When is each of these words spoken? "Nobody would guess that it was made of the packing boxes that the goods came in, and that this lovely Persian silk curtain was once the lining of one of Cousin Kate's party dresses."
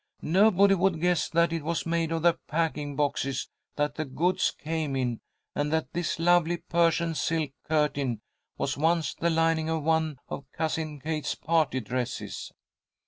"Nobody 0.23 0.73
would 0.73 0.99
guess 0.99 1.29
that 1.29 1.53
it 1.53 1.63
was 1.63 1.85
made 1.85 2.11
of 2.11 2.23
the 2.23 2.33
packing 2.47 2.95
boxes 2.95 3.49
that 3.75 3.93
the 3.93 4.03
goods 4.05 4.49
came 4.49 4.95
in, 4.95 5.19
and 5.53 5.71
that 5.71 5.93
this 5.93 6.17
lovely 6.17 6.57
Persian 6.57 7.13
silk 7.13 7.51
curtain 7.69 8.21
was 8.57 8.79
once 8.79 9.13
the 9.13 9.29
lining 9.29 9.69
of 9.69 9.83
one 9.83 10.17
of 10.27 10.51
Cousin 10.53 10.99
Kate's 10.99 11.35
party 11.35 11.81
dresses." 11.81 12.51